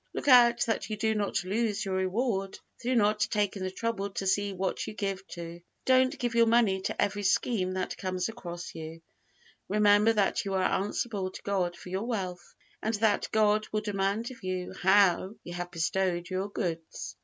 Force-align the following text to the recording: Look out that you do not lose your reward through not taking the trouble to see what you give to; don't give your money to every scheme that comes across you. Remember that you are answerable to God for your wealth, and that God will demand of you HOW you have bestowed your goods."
Look 0.15 0.27
out 0.27 0.61
that 0.65 0.89
you 0.89 0.97
do 0.97 1.13
not 1.13 1.43
lose 1.43 1.85
your 1.85 1.93
reward 1.93 2.57
through 2.81 2.95
not 2.95 3.19
taking 3.19 3.61
the 3.61 3.69
trouble 3.69 4.09
to 4.09 4.25
see 4.25 4.51
what 4.51 4.87
you 4.87 4.95
give 4.95 5.27
to; 5.27 5.61
don't 5.85 6.17
give 6.17 6.33
your 6.33 6.47
money 6.47 6.81
to 6.81 6.99
every 6.99 7.21
scheme 7.21 7.73
that 7.73 7.97
comes 7.99 8.27
across 8.27 8.73
you. 8.73 9.03
Remember 9.69 10.11
that 10.11 10.43
you 10.43 10.55
are 10.55 10.63
answerable 10.63 11.29
to 11.29 11.43
God 11.43 11.75
for 11.77 11.89
your 11.89 12.07
wealth, 12.07 12.55
and 12.81 12.95
that 12.95 13.29
God 13.31 13.67
will 13.71 13.81
demand 13.81 14.31
of 14.31 14.41
you 14.41 14.73
HOW 14.81 15.35
you 15.43 15.53
have 15.53 15.69
bestowed 15.69 16.31
your 16.31 16.49
goods." 16.49 17.15